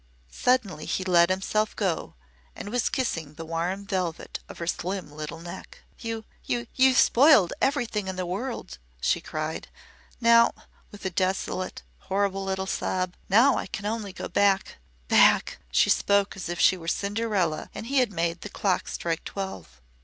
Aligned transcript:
Suddenly 0.33 0.85
he 0.87 1.03
let 1.03 1.29
himself 1.29 1.75
go 1.75 2.15
and 2.55 2.69
was 2.71 2.89
kissing 2.89 3.35
the 3.35 3.45
warm 3.45 3.85
velvet 3.85 4.39
of 4.49 4.57
her 4.57 4.65
slim 4.65 5.11
little 5.11 5.39
neck. 5.39 5.83
"You 5.99 6.25
you 6.43 6.65
you've 6.73 6.97
spoiled 6.97 7.53
everything 7.61 8.07
in 8.07 8.15
the 8.15 8.25
world!" 8.25 8.79
she 8.99 9.21
cried. 9.21 9.67
"Now" 10.19 10.55
with 10.89 11.05
a 11.05 11.11
desolate, 11.11 11.83
horrible 11.99 12.43
little 12.43 12.65
sob 12.65 13.13
"now 13.29 13.57
I 13.57 13.67
can 13.67 13.85
only 13.85 14.11
go 14.11 14.27
back 14.27 14.77
back." 15.07 15.59
She 15.71 15.91
spoke 15.91 16.35
as 16.35 16.49
if 16.49 16.59
she 16.59 16.77
were 16.77 16.87
Cinderella 16.87 17.69
and 17.75 17.85
he 17.85 17.99
had 17.99 18.11
made 18.11 18.41
the 18.41 18.49
clock 18.49 18.87
strike 18.87 19.23
twelve. 19.23 19.81